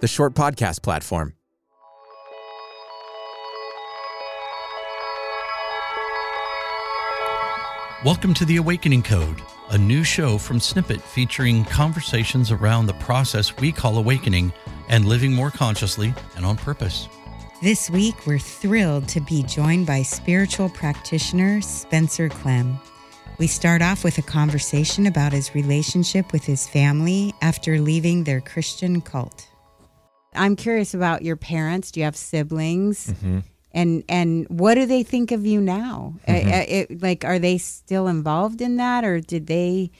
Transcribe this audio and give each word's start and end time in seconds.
the 0.00 0.08
short 0.08 0.34
podcast 0.34 0.82
platform. 0.82 1.34
Welcome 8.04 8.32
to 8.34 8.44
The 8.44 8.58
Awakening 8.58 9.02
Code, 9.02 9.42
a 9.70 9.76
new 9.76 10.04
show 10.04 10.38
from 10.38 10.60
Snippet 10.60 11.00
featuring 11.00 11.64
conversations 11.64 12.52
around 12.52 12.86
the 12.86 12.94
process 12.94 13.56
we 13.56 13.72
call 13.72 13.98
awakening 13.98 14.52
and 14.88 15.04
living 15.04 15.32
more 15.32 15.50
consciously 15.50 16.14
and 16.36 16.46
on 16.46 16.56
purpose. 16.56 17.08
This 17.60 17.90
week, 17.90 18.24
we're 18.24 18.38
thrilled 18.38 19.08
to 19.08 19.20
be 19.20 19.42
joined 19.42 19.88
by 19.88 20.02
spiritual 20.02 20.68
practitioner 20.68 21.60
Spencer 21.60 22.28
Clem. 22.28 22.78
We 23.38 23.48
start 23.48 23.82
off 23.82 24.04
with 24.04 24.16
a 24.18 24.22
conversation 24.22 25.06
about 25.06 25.32
his 25.32 25.56
relationship 25.56 26.32
with 26.32 26.44
his 26.44 26.68
family 26.68 27.34
after 27.42 27.80
leaving 27.80 28.22
their 28.22 28.40
Christian 28.40 29.00
cult. 29.00 29.48
I'm 30.38 30.56
curious 30.56 30.94
about 30.94 31.22
your 31.22 31.36
parents. 31.36 31.90
Do 31.90 32.00
you 32.00 32.04
have 32.04 32.16
siblings? 32.16 33.08
Mm-hmm. 33.08 33.38
And 33.72 34.02
and 34.08 34.46
what 34.48 34.74
do 34.74 34.86
they 34.86 35.02
think 35.02 35.30
of 35.32 35.44
you 35.44 35.60
now? 35.60 36.14
Uh, 36.26 36.32
Mhm. 36.32 36.46
uh, 36.60 36.64
it- 36.68 37.02
like, 37.02 37.24
are 37.24 37.38
they 37.38 37.58
still 37.58 38.08
involved 38.08 38.60
in 38.62 38.76
that, 38.76 39.04
or 39.04 39.20
did 39.20 39.46
they? 39.46 39.90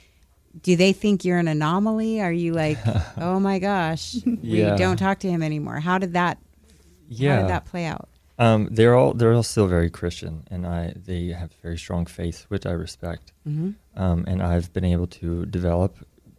Do 0.63 0.75
they 0.75 0.93
think 0.93 1.25
you're 1.25 1.39
an 1.39 1.47
anomaly? 1.49 2.21
Are 2.21 2.33
you 2.33 2.53
like, 2.53 2.79
oh 3.19 3.39
my 3.39 3.59
gosh, 3.59 4.17
Yeah. 4.25 4.73
we 4.73 4.79
don't 4.79 4.97
talk 4.97 5.19
to 5.21 5.31
him 5.31 5.43
anymore? 5.43 5.81
How 5.81 5.99
did 5.99 6.15
that? 6.15 6.39
How 6.39 6.75
Yeah. 7.09 7.41
did 7.43 7.51
that 7.51 7.65
play 7.67 7.85
out? 7.85 8.09
Um, 8.41 8.69
they're 8.71 8.95
all 8.95 9.13
they're 9.15 9.33
all 9.35 9.43
still 9.43 9.67
very 9.67 9.91
Christian, 9.91 10.45
and 10.51 10.67
I 10.67 10.95
they 10.97 11.27
have 11.29 11.53
very 11.63 11.77
strong 11.77 12.07
faith, 12.07 12.47
which 12.49 12.65
I 12.67 12.73
respect. 12.73 13.33
Mhm. 13.47 13.75
Um, 13.97 14.25
and 14.27 14.43
I've 14.43 14.73
been 14.73 14.85
able 14.85 15.07
to 15.09 15.45
develop 15.47 15.97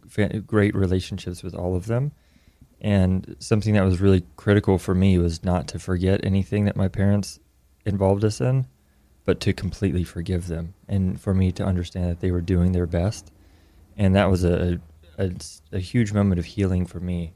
fa- 0.08 0.40
great 0.40 0.74
relationships 0.74 1.42
with 1.42 1.54
all 1.54 1.76
of 1.76 1.86
them. 1.86 2.12
And 2.80 3.36
something 3.38 3.74
that 3.74 3.84
was 3.84 4.00
really 4.00 4.24
critical 4.36 4.78
for 4.78 4.94
me 4.94 5.18
was 5.18 5.44
not 5.44 5.68
to 5.68 5.78
forget 5.78 6.24
anything 6.24 6.64
that 6.64 6.76
my 6.76 6.88
parents 6.88 7.38
involved 7.84 8.24
us 8.24 8.40
in, 8.40 8.66
but 9.24 9.40
to 9.40 9.52
completely 9.52 10.04
forgive 10.04 10.46
them, 10.46 10.74
and 10.88 11.20
for 11.20 11.34
me 11.34 11.52
to 11.52 11.64
understand 11.64 12.10
that 12.10 12.20
they 12.20 12.30
were 12.30 12.40
doing 12.40 12.72
their 12.72 12.86
best. 12.86 13.30
And 13.96 14.14
that 14.14 14.30
was 14.30 14.44
a 14.44 14.80
a, 15.18 15.30
a 15.72 15.78
huge 15.78 16.12
moment 16.14 16.38
of 16.38 16.46
healing 16.46 16.86
for 16.86 17.00
me, 17.00 17.34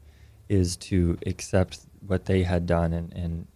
is 0.49 0.75
to 0.77 1.17
accept 1.27 1.81
what 2.07 2.25
they 2.25 2.43
had 2.43 2.65
done 2.65 2.93
and 2.93 3.13
and 3.13 3.47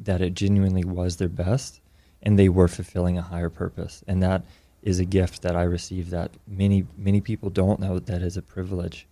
that 0.00 0.20
it 0.20 0.34
genuinely 0.34 0.84
was 0.84 1.16
their 1.16 1.28
best 1.28 1.80
and 2.22 2.38
they 2.38 2.48
were 2.48 2.68
fulfilling 2.68 3.16
a 3.16 3.22
higher 3.22 3.50
purpose 3.50 4.02
and 4.06 4.22
that 4.22 4.44
is 4.82 4.98
a 4.98 5.04
gift 5.04 5.42
that 5.42 5.56
i 5.56 5.62
received 5.62 6.10
that 6.10 6.32
many 6.46 6.84
many 6.96 7.20
people 7.20 7.48
don't 7.50 7.80
know 7.80 7.98
that 7.98 8.22
is 8.22 8.36
a 8.36 8.42
privilege 8.42 9.06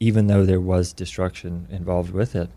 even 0.00 0.26
though 0.26 0.44
there 0.44 0.60
was 0.60 0.92
destruction 0.92 1.66
involved 1.70 2.12
with 2.12 2.34
it 2.34 2.50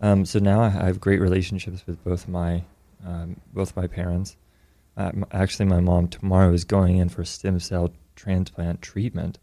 um, 0.00 0.24
so 0.24 0.38
now 0.38 0.60
i 0.60 0.68
have 0.68 1.00
great 1.00 1.20
relationships 1.20 1.86
with 1.86 2.02
both 2.04 2.28
my 2.28 2.62
um, 3.06 3.40
both 3.52 3.76
my 3.76 3.86
parents 3.86 4.36
uh, 4.96 5.10
m- 5.14 5.24
actually 5.32 5.66
my 5.66 5.80
mom 5.80 6.08
tomorrow 6.08 6.52
is 6.52 6.64
going 6.64 6.96
in 6.96 7.08
for 7.08 7.24
stem 7.24 7.58
cell 7.60 7.90
transplant 8.16 8.82
treatment 8.82 9.38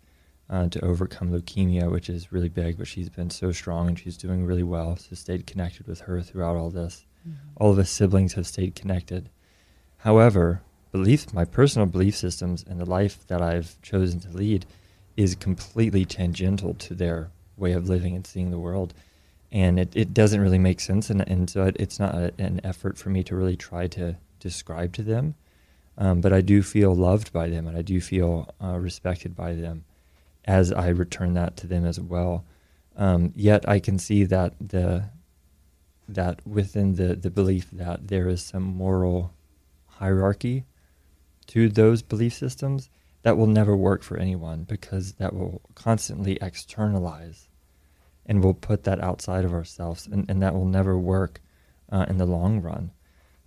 uh, 0.49 0.67
to 0.69 0.83
overcome 0.83 1.31
leukemia, 1.31 1.89
which 1.91 2.09
is 2.09 2.31
really 2.31 2.49
big. 2.49 2.77
But 2.77 2.87
she's 2.87 3.09
been 3.09 3.29
so 3.29 3.51
strong 3.51 3.87
and 3.87 3.97
she's 3.97 4.17
doing 4.17 4.45
really 4.45 4.63
well. 4.63 4.95
So 4.97 5.15
stayed 5.15 5.47
connected 5.47 5.87
with 5.87 6.01
her 6.01 6.21
throughout 6.21 6.55
all 6.55 6.69
this. 6.69 7.05
All 7.57 7.71
of 7.71 7.79
us 7.79 7.89
siblings 7.89 8.33
have 8.33 8.45
stayed 8.45 8.75
connected. 8.75 9.29
However, 9.97 10.61
belief, 10.91 11.33
my 11.33 11.45
personal 11.45 11.87
belief 11.87 12.15
systems 12.15 12.63
and 12.67 12.79
the 12.79 12.85
life 12.85 13.25
that 13.27 13.41
I've 13.41 13.81
chosen 13.81 14.19
to 14.19 14.29
lead 14.29 14.67
is 15.17 15.35
completely 15.35 16.05
tangential 16.05 16.73
to 16.75 16.93
their 16.93 17.29
way 17.57 17.71
of 17.71 17.87
living 17.87 18.15
and 18.15 18.27
seeing 18.27 18.51
the 18.51 18.59
world. 18.59 18.93
And 19.51 19.79
it, 19.79 19.95
it 19.95 20.13
doesn't 20.13 20.41
really 20.41 20.59
make 20.59 20.79
sense. 20.79 21.09
And, 21.09 21.27
and 21.27 21.49
so 21.49 21.63
it, 21.63 21.77
it's 21.79 21.99
not 21.99 22.15
a, 22.15 22.33
an 22.37 22.59
effort 22.63 22.97
for 22.97 23.09
me 23.09 23.23
to 23.23 23.35
really 23.35 23.55
try 23.55 23.87
to 23.87 24.17
describe 24.39 24.93
to 24.93 25.03
them. 25.03 25.35
Um, 25.97 26.19
but 26.19 26.33
I 26.33 26.41
do 26.41 26.61
feel 26.61 26.93
loved 26.93 27.31
by 27.31 27.47
them 27.47 27.67
and 27.67 27.77
I 27.77 27.81
do 27.81 28.01
feel 28.01 28.53
uh, 28.61 28.77
respected 28.77 29.35
by 29.35 29.53
them 29.53 29.85
as 30.43 30.71
I 30.71 30.89
return 30.89 31.33
that 31.35 31.55
to 31.57 31.67
them 31.67 31.85
as 31.85 31.99
well. 31.99 32.43
Um, 32.97 33.31
yet 33.35 33.67
I 33.67 33.79
can 33.79 33.97
see 33.97 34.23
that 34.25 34.53
the 34.59 35.05
that 36.07 36.45
within 36.45 36.95
the, 36.95 37.15
the 37.15 37.31
belief 37.31 37.67
that 37.71 38.09
there 38.09 38.27
is 38.27 38.43
some 38.43 38.61
moral 38.61 39.33
hierarchy 39.87 40.65
to 41.47 41.67
those 41.67 42.03
belief 42.03 42.33
systems 42.33 42.89
that 43.25 43.37
will 43.37 43.47
never 43.47 43.75
work 43.75 44.03
for 44.03 44.17
anyone 44.17 44.65
because 44.65 45.13
that 45.13 45.33
will 45.33 45.59
constantly 45.73 46.37
externalize 46.41 47.49
and 48.27 48.43
we'll 48.43 48.53
put 48.53 48.83
that 48.83 49.03
outside 49.03 49.43
of 49.43 49.51
ourselves 49.51 50.05
and, 50.05 50.29
and 50.29 50.43
that 50.43 50.53
will 50.53 50.67
never 50.67 50.95
work 50.95 51.41
uh, 51.91 52.05
in 52.07 52.19
the 52.19 52.27
long 52.27 52.61
run. 52.61 52.91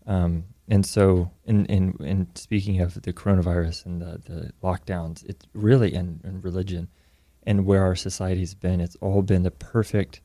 Um, 0.05 0.47
and 0.67 0.85
so, 0.85 1.31
in, 1.45 1.65
in, 1.67 1.97
in 2.01 2.27
speaking 2.35 2.81
of 2.81 3.01
the 3.03 3.13
coronavirus 3.13 3.87
and 3.87 4.03
the, 4.03 4.21
the 4.27 4.53
lockdowns, 4.65 5.25
it's 5.25 5.47
really 5.55 5.95
in, 5.95 6.23
in 6.25 6.41
religion 6.41 6.89
and 7.45 7.65
where 7.65 7.85
our 7.85 7.95
society's 7.95 8.55
been, 8.55 8.81
it's 8.81 8.97
all 8.97 9.23
been 9.23 9.45
the 9.45 9.53
perfect 9.53 10.23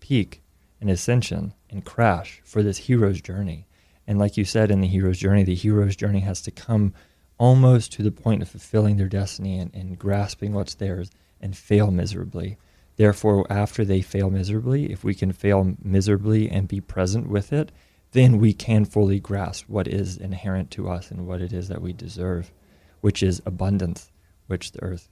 peak 0.00 0.42
and 0.78 0.90
ascension 0.90 1.54
and 1.70 1.86
crash 1.86 2.42
for 2.44 2.62
this 2.62 2.76
hero's 2.76 3.22
journey. 3.22 3.66
And 4.06 4.18
like 4.18 4.36
you 4.36 4.44
said 4.44 4.70
in 4.70 4.82
the 4.82 4.88
hero's 4.88 5.18
journey, 5.18 5.42
the 5.42 5.54
hero's 5.54 5.96
journey 5.96 6.20
has 6.20 6.42
to 6.42 6.50
come 6.50 6.92
almost 7.40 7.90
to 7.90 8.02
the 8.02 8.10
point 8.10 8.42
of 8.42 8.48
fulfilling 8.50 8.98
their 8.98 9.08
destiny 9.08 9.58
and, 9.58 9.74
and 9.74 9.98
grasping 9.98 10.52
what's 10.52 10.74
theirs 10.74 11.10
and 11.40 11.56
fail 11.56 11.90
miserably. 11.90 12.58
Therefore, 12.96 13.46
after 13.48 13.82
they 13.82 14.02
fail 14.02 14.28
miserably, 14.28 14.92
if 14.92 15.02
we 15.02 15.14
can 15.14 15.32
fail 15.32 15.74
miserably 15.82 16.50
and 16.50 16.68
be 16.68 16.82
present 16.82 17.30
with 17.30 17.50
it, 17.50 17.72
then 18.12 18.36
we 18.36 18.52
can 18.52 18.84
fully 18.84 19.18
grasp 19.20 19.64
what 19.68 19.88
is 19.88 20.18
inherent 20.18 20.70
to 20.72 20.90
us 20.90 21.10
and 21.10 21.26
what 21.26 21.40
it 21.40 21.50
is 21.50 21.68
that 21.68 21.80
we 21.80 21.94
deserve, 21.94 22.52
which 23.00 23.22
is 23.22 23.40
abundance, 23.46 24.12
which 24.46 24.72
the 24.72 24.82
earth 24.82 25.08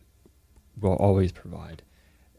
will 0.79 0.97
always 0.97 1.33
provide. 1.33 1.81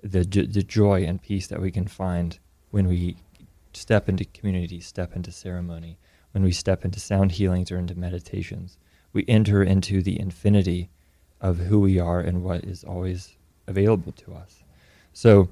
The, 0.03 0.23
the 0.23 0.61
joy 0.61 1.03
and 1.03 1.19
peace 1.19 1.47
that 1.47 1.61
we 1.61 1.71
can 1.71 1.87
find 1.87 2.37
when 2.69 2.87
we 2.87 3.17
step 3.73 4.07
into 4.07 4.23
community, 4.23 4.81
step 4.81 5.15
into 5.15 5.31
ceremony, 5.31 5.97
when 6.33 6.43
we 6.43 6.51
step 6.51 6.85
into 6.85 6.99
sound 6.99 7.31
healings 7.31 7.71
or 7.71 7.79
into 7.79 7.95
meditations. 7.95 8.77
We 9.13 9.25
enter 9.27 9.63
into 9.63 10.01
the 10.01 10.19
infinity 10.19 10.89
of 11.41 11.57
who 11.57 11.79
we 11.79 11.99
are 11.99 12.19
and 12.19 12.43
what 12.43 12.63
is 12.63 12.83
always 12.83 13.35
available 13.67 14.11
to 14.11 14.33
us. 14.33 14.63
So, 15.13 15.49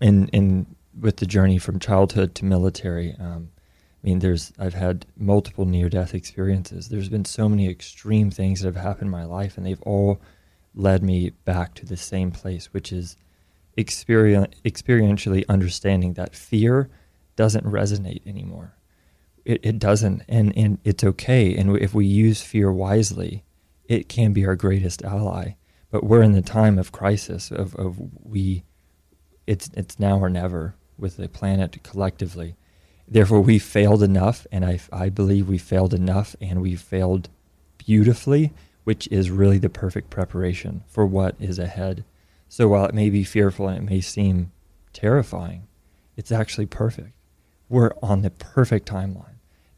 in 0.00 0.28
in 0.28 0.66
with 0.98 1.16
the 1.16 1.26
journey 1.26 1.58
from 1.58 1.78
childhood 1.78 2.34
to 2.36 2.44
military, 2.44 3.16
um, 3.18 3.50
I 4.02 4.06
mean, 4.06 4.18
there's 4.18 4.52
I've 4.58 4.74
had 4.74 5.06
multiple 5.16 5.64
near 5.64 5.88
death 5.88 6.14
experiences. 6.14 6.88
There's 6.88 7.08
been 7.08 7.24
so 7.24 7.48
many 7.48 7.68
extreme 7.68 8.30
things 8.30 8.60
that 8.60 8.74
have 8.74 8.82
happened 8.82 9.06
in 9.06 9.10
my 9.10 9.24
life, 9.24 9.56
and 9.56 9.64
they've 9.64 9.82
all 9.82 10.20
led 10.74 11.02
me 11.02 11.30
back 11.44 11.74
to 11.74 11.86
the 11.86 11.96
same 11.96 12.30
place, 12.30 12.72
which 12.72 12.92
is 12.92 13.16
experientially 13.78 15.44
understanding 15.48 16.14
that 16.14 16.34
fear 16.34 16.88
doesn't 17.36 17.64
resonate 17.64 18.26
anymore. 18.26 18.74
It, 19.44 19.60
it 19.62 19.78
doesn't, 19.78 20.22
and, 20.28 20.56
and 20.56 20.78
it's 20.84 21.04
okay. 21.04 21.54
And 21.54 21.76
if 21.76 21.92
we 21.92 22.06
use 22.06 22.42
fear 22.42 22.72
wisely, 22.72 23.44
it 23.86 24.08
can 24.08 24.32
be 24.32 24.46
our 24.46 24.56
greatest 24.56 25.02
ally. 25.02 25.56
But 25.90 26.04
we're 26.04 26.22
in 26.22 26.32
the 26.32 26.42
time 26.42 26.78
of 26.78 26.92
crisis 26.92 27.50
of, 27.50 27.74
of 27.76 27.98
we, 28.22 28.64
it's 29.46 29.70
it's 29.74 30.00
now 30.00 30.18
or 30.18 30.30
never 30.30 30.74
with 30.98 31.18
the 31.18 31.28
planet 31.28 31.82
collectively. 31.82 32.56
Therefore, 33.06 33.40
we 33.42 33.58
failed 33.58 34.02
enough, 34.02 34.46
and 34.50 34.64
I, 34.64 34.80
I 34.90 35.10
believe 35.10 35.46
we 35.46 35.58
failed 35.58 35.92
enough, 35.92 36.34
and 36.40 36.62
we 36.62 36.74
failed 36.74 37.28
beautifully, 37.76 38.52
which 38.84 39.06
is 39.08 39.30
really 39.30 39.58
the 39.58 39.68
perfect 39.68 40.10
preparation 40.10 40.82
for 40.88 41.04
what 41.04 41.36
is 41.38 41.58
ahead. 41.58 42.04
So 42.48 42.68
while 42.68 42.86
it 42.86 42.94
may 42.94 43.10
be 43.10 43.24
fearful 43.24 43.68
and 43.68 43.78
it 43.78 43.90
may 43.90 44.00
seem 44.00 44.52
terrifying, 44.92 45.68
it's 46.16 46.32
actually 46.32 46.66
perfect. 46.66 47.12
We're 47.68 47.92
on 48.02 48.22
the 48.22 48.30
perfect 48.30 48.88
timeline. 48.88 49.33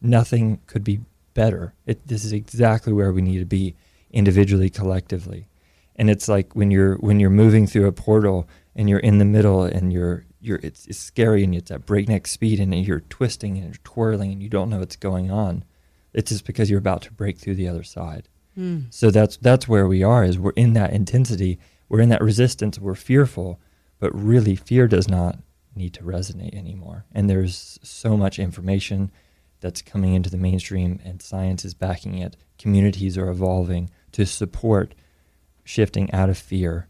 Nothing 0.06 0.60
could 0.66 0.84
be 0.84 1.00
better. 1.34 1.74
It, 1.86 2.06
this 2.06 2.24
is 2.24 2.32
exactly 2.32 2.92
where 2.92 3.12
we 3.12 3.22
need 3.22 3.38
to 3.38 3.44
be 3.44 3.74
individually, 4.10 4.70
collectively. 4.70 5.48
And 5.96 6.10
it's 6.10 6.28
like 6.28 6.54
when 6.54 6.70
you're 6.70 6.96
when 6.96 7.20
you're 7.20 7.30
moving 7.30 7.66
through 7.66 7.86
a 7.86 7.92
portal 7.92 8.48
and 8.74 8.88
you're 8.88 8.98
in 8.98 9.18
the 9.18 9.24
middle 9.24 9.62
and 9.64 9.92
you're 9.92 10.24
you're 10.40 10.60
it's, 10.62 10.86
it's 10.86 10.98
scary 10.98 11.42
and 11.42 11.54
it's 11.54 11.70
at 11.70 11.86
breakneck 11.86 12.26
speed 12.26 12.60
and 12.60 12.74
you're 12.74 13.00
twisting 13.00 13.56
and 13.56 13.66
you're 13.66 13.82
twirling 13.84 14.32
and 14.32 14.42
you 14.42 14.48
don't 14.48 14.70
know 14.70 14.80
what's 14.80 14.96
going 14.96 15.30
on. 15.30 15.64
It's 16.12 16.30
just 16.30 16.46
because 16.46 16.70
you're 16.70 16.78
about 16.78 17.02
to 17.02 17.12
break 17.12 17.38
through 17.38 17.56
the 17.56 17.68
other 17.68 17.82
side. 17.82 18.28
Mm. 18.58 18.86
So 18.90 19.10
that's 19.10 19.36
that's 19.38 19.68
where 19.68 19.86
we 19.86 20.02
are 20.02 20.24
is 20.24 20.38
we're 20.38 20.52
in 20.52 20.74
that 20.74 20.92
intensity, 20.92 21.58
we're 21.88 22.00
in 22.00 22.08
that 22.10 22.22
resistance, 22.22 22.78
we're 22.78 22.94
fearful, 22.94 23.60
but 23.98 24.14
really 24.14 24.56
fear 24.56 24.88
does 24.88 25.08
not 25.08 25.38
need 25.74 25.92
to 25.94 26.02
resonate 26.02 26.54
anymore. 26.54 27.04
And 27.12 27.28
there's 27.28 27.78
so 27.82 28.16
much 28.16 28.38
information 28.38 29.10
that's 29.66 29.82
coming 29.82 30.14
into 30.14 30.30
the 30.30 30.36
mainstream 30.36 31.00
and 31.04 31.20
science 31.20 31.64
is 31.64 31.74
backing 31.74 32.18
it. 32.18 32.36
Communities 32.56 33.18
are 33.18 33.28
evolving 33.28 33.90
to 34.12 34.24
support 34.24 34.94
shifting 35.64 36.08
out 36.12 36.30
of 36.30 36.38
fear, 36.38 36.86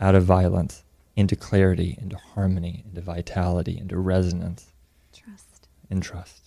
out 0.00 0.14
of 0.14 0.22
violence, 0.24 0.84
into 1.16 1.34
clarity, 1.34 1.98
into 2.00 2.16
harmony, 2.16 2.84
into 2.88 3.00
vitality, 3.00 3.76
into 3.76 3.98
resonance, 3.98 4.72
Trust. 5.12 5.66
and 5.90 6.00
trust. 6.00 6.42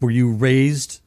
Were 0.00 0.10
you 0.10 0.32
raised 0.32 1.00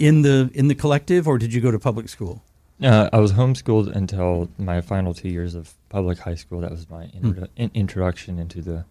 in 0.00 0.22
the 0.22 0.50
in 0.52 0.66
the 0.66 0.74
collective, 0.74 1.28
or 1.28 1.38
did 1.38 1.54
you 1.54 1.60
go 1.60 1.70
to 1.70 1.78
public 1.78 2.08
school? 2.08 2.42
Uh, 2.82 3.08
I 3.12 3.20
was 3.20 3.32
homeschooled 3.34 3.94
until 3.94 4.48
my 4.58 4.80
final 4.80 5.14
two 5.14 5.28
years 5.28 5.54
of 5.54 5.72
public 5.88 6.18
high 6.18 6.34
school. 6.34 6.60
That 6.60 6.72
was 6.72 6.90
my 6.90 7.06
introdu- 7.06 7.48
in- 7.56 7.70
introduction 7.74 8.40
into 8.40 8.60
the 8.60 8.84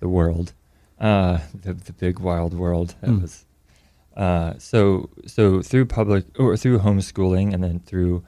the 0.00 0.08
world, 0.08 0.52
uh, 1.00 1.38
the 1.62 1.72
the 1.72 1.92
big 1.94 2.18
wild 2.20 2.52
world. 2.54 2.94
That 3.00 3.10
Hmm. 3.10 3.22
was 3.22 3.46
uh, 4.16 4.54
so 4.58 5.10
so 5.26 5.62
through 5.62 5.86
public 5.86 6.24
or 6.38 6.56
through 6.56 6.78
homeschooling, 6.78 7.52
and 7.52 7.62
then 7.62 7.80
through 7.80 8.24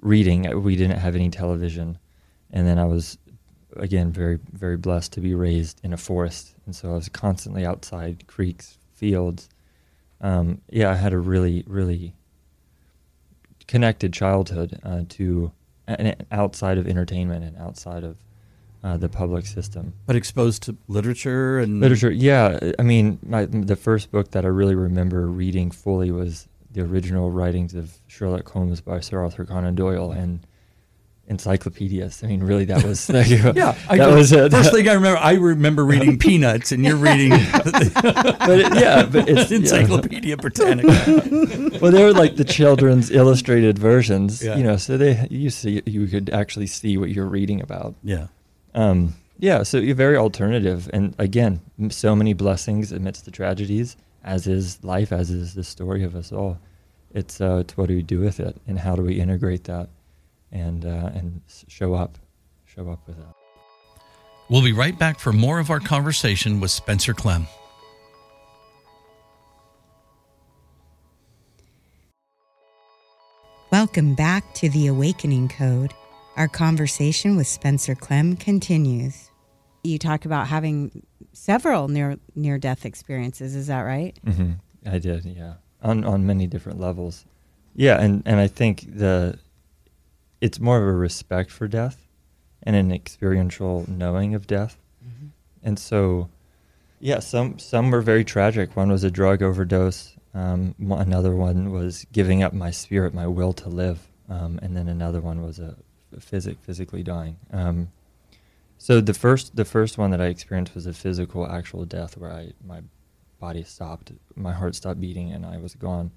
reading. 0.00 0.52
uh, 0.52 0.58
We 0.58 0.76
didn't 0.76 0.98
have 0.98 1.14
any 1.14 1.30
television, 1.30 1.98
and 2.50 2.66
then 2.66 2.78
I 2.78 2.84
was 2.84 3.18
again 3.76 4.12
very 4.12 4.38
very 4.52 4.76
blessed 4.76 5.12
to 5.14 5.20
be 5.20 5.34
raised 5.34 5.80
in 5.82 5.92
a 5.92 5.96
forest, 5.96 6.54
and 6.66 6.76
so 6.76 6.90
I 6.90 6.94
was 6.94 7.08
constantly 7.08 7.64
outside 7.64 8.26
creeks, 8.26 8.78
fields. 8.94 9.48
Um, 10.20 10.60
yeah, 10.68 10.90
I 10.90 10.94
had 10.94 11.12
a 11.12 11.18
really 11.18 11.64
really 11.66 12.14
connected 13.66 14.12
childhood 14.12 14.78
uh, 14.82 15.02
to 15.08 15.52
and 15.86 16.14
outside 16.30 16.78
of 16.78 16.86
entertainment 16.86 17.44
and 17.44 17.56
outside 17.56 18.04
of 18.04 18.16
uh, 18.84 18.96
the 18.96 19.08
public 19.08 19.46
system. 19.46 19.92
But 20.06 20.16
exposed 20.16 20.62
to 20.64 20.76
literature 20.88 21.58
and 21.58 21.80
Literature, 21.80 22.10
yeah. 22.10 22.58
I 22.78 22.82
mean, 22.82 23.18
my, 23.24 23.44
the 23.46 23.76
first 23.76 24.10
book 24.10 24.32
that 24.32 24.44
I 24.44 24.48
really 24.48 24.74
remember 24.74 25.26
reading 25.28 25.70
fully 25.70 26.10
was 26.10 26.48
the 26.70 26.80
original 26.82 27.30
writings 27.30 27.74
of 27.74 27.98
Sherlock 28.08 28.48
Holmes 28.50 28.80
by 28.80 29.00
Sir 29.00 29.22
Arthur 29.22 29.44
Conan 29.44 29.74
Doyle 29.74 30.10
and 30.10 30.46
encyclopedias. 31.28 32.22
I 32.22 32.26
mean, 32.26 32.42
really, 32.42 32.64
that 32.66 32.82
was 32.84 33.08
Yeah, 33.10 33.22
that 33.52 34.08
do- 34.08 34.14
was 34.14 34.32
it. 34.32 34.50
First 34.52 34.72
thing 34.72 34.88
I 34.88 34.94
remember, 34.94 35.18
I 35.20 35.34
remember 35.34 35.84
reading 35.84 36.18
Peanuts, 36.18 36.72
and 36.72 36.84
you're 36.84 36.96
reading 36.96 37.30
but 37.54 38.58
it, 38.60 38.74
yeah, 38.74 39.04
but 39.06 39.28
it's 39.28 39.50
yeah. 39.50 39.56
Encyclopedia 39.58 40.36
Britannica. 40.36 41.78
well, 41.80 41.92
they 41.92 42.02
were 42.02 42.12
like 42.12 42.36
the 42.36 42.44
children's 42.44 43.10
illustrated 43.10 43.78
versions, 43.78 44.42
Yeah. 44.42 44.56
you 44.56 44.64
know. 44.64 44.76
So 44.76 44.96
they 44.98 45.26
you 45.30 45.50
see 45.50 45.82
you 45.86 46.06
could 46.06 46.30
actually 46.30 46.66
see 46.66 46.96
what 46.96 47.10
you're 47.10 47.26
reading 47.28 47.60
about. 47.60 47.94
Yeah. 48.02 48.26
Um, 48.74 49.14
yeah, 49.38 49.64
so 49.64 49.78
you're 49.78 49.94
very 49.96 50.16
alternative, 50.16 50.88
and 50.92 51.14
again, 51.18 51.60
so 51.90 52.14
many 52.14 52.32
blessings 52.32 52.92
amidst 52.92 53.24
the 53.24 53.30
tragedies, 53.30 53.96
as 54.22 54.46
is 54.46 54.82
life, 54.84 55.12
as 55.12 55.30
is 55.30 55.54
the 55.54 55.64
story 55.64 56.04
of 56.04 56.14
us 56.14 56.32
all. 56.32 56.58
It's 57.14 57.40
uh, 57.40 57.56
it's 57.56 57.76
what 57.76 57.88
do 57.88 57.96
we 57.96 58.02
do 58.02 58.20
with 58.20 58.40
it, 58.40 58.56
and 58.66 58.78
how 58.78 58.94
do 58.94 59.02
we 59.02 59.20
integrate 59.20 59.64
that, 59.64 59.88
and 60.50 60.84
uh, 60.84 61.10
and 61.12 61.42
show 61.68 61.94
up, 61.94 62.18
show 62.64 62.88
up 62.88 63.06
with 63.06 63.18
it. 63.18 63.26
We'll 64.48 64.62
be 64.62 64.72
right 64.72 64.98
back 64.98 65.18
for 65.18 65.32
more 65.32 65.58
of 65.58 65.70
our 65.70 65.80
conversation 65.80 66.60
with 66.60 66.70
Spencer 66.70 67.14
Clem. 67.14 67.46
Welcome 73.72 74.14
back 74.14 74.52
to 74.54 74.68
the 74.68 74.86
Awakening 74.88 75.48
Code. 75.48 75.94
Our 76.36 76.48
conversation 76.48 77.36
with 77.36 77.46
Spencer 77.46 77.94
Clem 77.94 78.36
continues. 78.36 79.30
You 79.84 79.98
talk 79.98 80.24
about 80.24 80.46
having 80.46 81.04
several 81.32 81.88
near 81.88 82.16
near 82.34 82.58
death 82.58 82.86
experiences. 82.86 83.54
Is 83.54 83.66
that 83.66 83.82
right? 83.82 84.18
hmm 84.24 84.52
I 84.86 84.98
did, 84.98 85.24
yeah, 85.24 85.54
on 85.82 86.04
on 86.04 86.26
many 86.26 86.46
different 86.46 86.80
levels. 86.80 87.24
Yeah, 87.74 88.00
and 88.00 88.22
and 88.24 88.40
I 88.40 88.46
think 88.48 88.86
the 88.96 89.38
it's 90.40 90.58
more 90.58 90.78
of 90.78 90.84
a 90.84 90.92
respect 90.92 91.50
for 91.50 91.68
death 91.68 92.08
and 92.62 92.76
an 92.76 92.92
experiential 92.92 93.84
knowing 93.88 94.34
of 94.34 94.46
death. 94.46 94.76
And 95.64 95.78
so, 95.78 96.28
yeah, 96.98 97.20
some 97.20 97.58
some 97.60 97.90
were 97.92 98.00
very 98.02 98.24
tragic. 98.24 98.74
One 98.76 98.90
was 98.90 99.04
a 99.04 99.10
drug 99.10 99.42
overdose. 99.42 100.16
Um, 100.34 100.74
another 100.80 101.36
one 101.36 101.70
was 101.70 102.04
giving 102.10 102.42
up 102.42 102.52
my 102.52 102.72
spirit, 102.72 103.14
my 103.14 103.28
will 103.28 103.52
to 103.52 103.68
live. 103.68 104.08
Um, 104.28 104.58
and 104.62 104.76
then 104.76 104.88
another 104.88 105.20
one 105.20 105.42
was 105.42 105.60
a, 105.60 105.76
a 105.76 105.91
physic 106.20 106.58
physically 106.62 107.02
dying. 107.02 107.36
Um, 107.52 107.88
so 108.78 109.00
the 109.00 109.14
first 109.14 109.54
the 109.56 109.64
first 109.64 109.98
one 109.98 110.10
that 110.10 110.20
I 110.20 110.26
experienced 110.26 110.74
was 110.74 110.86
a 110.86 110.92
physical, 110.92 111.46
actual 111.46 111.84
death, 111.84 112.16
where 112.16 112.32
I 112.32 112.52
my 112.66 112.80
body 113.38 113.62
stopped, 113.62 114.12
my 114.34 114.52
heart 114.52 114.74
stopped 114.74 115.00
beating, 115.00 115.32
and 115.32 115.44
I 115.46 115.58
was 115.58 115.74
gone, 115.74 116.10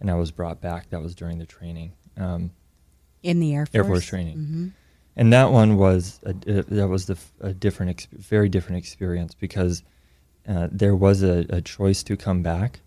and 0.00 0.10
I 0.10 0.14
was 0.14 0.30
brought 0.30 0.60
back. 0.60 0.90
That 0.90 1.02
was 1.02 1.14
during 1.14 1.38
the 1.38 1.46
training. 1.46 1.92
Um, 2.16 2.50
In 3.22 3.40
the 3.40 3.54
Air 3.54 3.66
Force. 3.66 3.74
Air 3.74 3.84
Force 3.84 4.04
training. 4.04 4.34
hmm 4.36 4.68
and 5.14 5.30
that 5.30 5.52
one 5.52 5.76
was 5.76 6.20
a, 6.24 6.30
uh, 6.30 6.62
that 6.68 6.88
was 6.88 7.04
the 7.04 7.12
f- 7.12 7.32
a 7.42 7.52
different, 7.52 7.90
ex- 7.90 8.08
very 8.12 8.48
different 8.48 8.78
experience 8.78 9.34
because 9.34 9.82
uh, 10.48 10.68
there 10.72 10.96
was 10.96 11.22
a, 11.22 11.44
a 11.50 11.60
choice 11.60 12.02
to 12.04 12.16
come 12.16 12.42
back. 12.42 12.80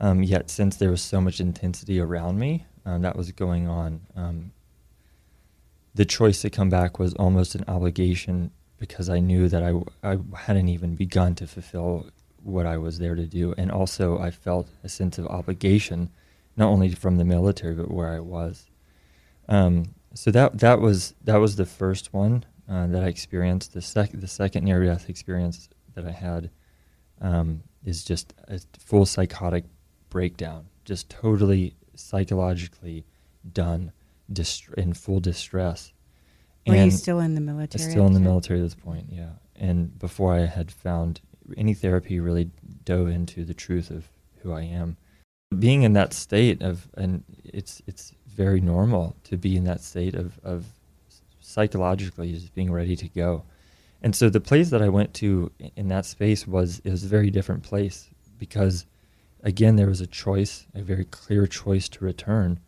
Um, 0.00 0.22
yet, 0.22 0.48
since 0.48 0.76
there 0.76 0.90
was 0.90 1.02
so 1.02 1.20
much 1.20 1.40
intensity 1.40 1.98
around 1.98 2.38
me 2.38 2.66
um, 2.84 3.02
that 3.02 3.16
was 3.16 3.32
going 3.32 3.66
on, 3.66 4.00
um, 4.14 4.52
the 5.96 6.04
choice 6.04 6.42
to 6.42 6.50
come 6.50 6.68
back 6.68 6.98
was 6.98 7.14
almost 7.14 7.54
an 7.54 7.64
obligation 7.66 8.50
because 8.78 9.08
I 9.08 9.18
knew 9.18 9.48
that 9.48 9.62
I, 9.62 9.72
I 10.12 10.18
hadn't 10.36 10.68
even 10.68 10.94
begun 10.94 11.34
to 11.36 11.46
fulfill 11.46 12.10
what 12.42 12.66
I 12.66 12.76
was 12.76 12.98
there 12.98 13.14
to 13.14 13.26
do, 13.26 13.54
and 13.56 13.72
also 13.72 14.18
I 14.18 14.30
felt 14.30 14.68
a 14.84 14.90
sense 14.90 15.16
of 15.18 15.26
obligation, 15.26 16.10
not 16.54 16.68
only 16.68 16.90
from 16.90 17.16
the 17.16 17.24
military 17.24 17.74
but 17.74 17.90
where 17.90 18.12
I 18.12 18.20
was. 18.20 18.66
Um, 19.48 19.94
so 20.12 20.30
that 20.30 20.58
that 20.58 20.80
was 20.80 21.14
that 21.24 21.36
was 21.36 21.56
the 21.56 21.66
first 21.66 22.12
one 22.12 22.44
uh, 22.68 22.86
that 22.88 23.02
I 23.02 23.06
experienced. 23.06 23.72
The 23.72 23.82
second 23.82 24.20
the 24.20 24.28
second 24.28 24.64
near 24.64 24.84
death 24.84 25.08
experience 25.08 25.68
that 25.94 26.04
I 26.04 26.10
had 26.10 26.50
um, 27.22 27.62
is 27.84 28.04
just 28.04 28.34
a 28.48 28.60
full 28.78 29.06
psychotic 29.06 29.64
breakdown, 30.10 30.66
just 30.84 31.08
totally 31.08 31.74
psychologically 31.94 33.06
done, 33.52 33.92
dist- 34.32 34.68
in 34.76 34.92
full 34.92 35.20
distress. 35.20 35.92
Were 36.66 36.74
you 36.74 36.90
still 36.90 37.20
in 37.20 37.34
the 37.34 37.40
I 37.40 37.44
military? 37.44 37.84
was 37.84 37.90
still 37.90 38.06
in 38.06 38.12
the 38.12 38.20
military 38.20 38.60
at 38.60 38.64
this 38.64 38.74
point, 38.74 39.06
yeah. 39.08 39.30
And 39.54 39.96
before 39.98 40.34
I 40.34 40.46
had 40.46 40.70
found 40.70 41.20
any 41.56 41.74
therapy, 41.74 42.18
really 42.18 42.50
dove 42.84 43.08
into 43.08 43.44
the 43.44 43.54
truth 43.54 43.90
of 43.90 44.08
who 44.42 44.52
I 44.52 44.62
am. 44.62 44.96
Being 45.56 45.82
in 45.82 45.92
that 45.92 46.12
state 46.12 46.62
of, 46.62 46.88
and 46.94 47.22
it's 47.44 47.80
it's 47.86 48.12
very 48.26 48.60
normal 48.60 49.16
to 49.24 49.36
be 49.36 49.56
in 49.56 49.64
that 49.64 49.80
state 49.80 50.14
of 50.14 50.40
of 50.42 50.66
psychologically 51.40 52.32
just 52.32 52.54
being 52.54 52.72
ready 52.72 52.96
to 52.96 53.08
go. 53.08 53.44
And 54.02 54.14
so 54.14 54.28
the 54.28 54.40
place 54.40 54.70
that 54.70 54.82
I 54.82 54.88
went 54.88 55.14
to 55.14 55.50
in 55.76 55.88
that 55.88 56.04
space 56.04 56.46
was 56.46 56.80
it 56.84 56.90
was 56.90 57.04
a 57.04 57.08
very 57.08 57.30
different 57.30 57.62
place 57.62 58.10
because, 58.38 58.86
again, 59.42 59.76
there 59.76 59.86
was 59.86 60.00
a 60.00 60.06
choice, 60.06 60.66
a 60.74 60.82
very 60.82 61.04
clear 61.04 61.46
choice 61.46 61.88
to 61.90 62.04
return. 62.04 62.60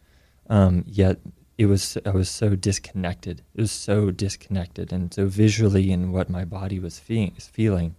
Um, 0.48 0.84
yet 0.86 1.18
it 1.58 1.66
was 1.66 1.98
I 2.06 2.10
was 2.10 2.30
so 2.30 2.54
disconnected. 2.54 3.42
It 3.54 3.60
was 3.60 3.72
so 3.72 4.12
disconnected, 4.12 4.92
and 4.92 5.12
so 5.12 5.26
visually 5.26 5.90
in 5.90 6.12
what 6.12 6.30
my 6.30 6.44
body 6.44 6.78
was 6.78 7.00
fe- 7.00 7.34
feeling. 7.36 7.96